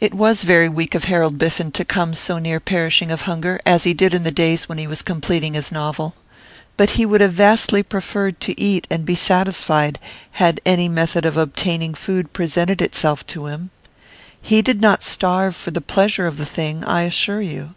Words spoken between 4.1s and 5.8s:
in the days when he was completing his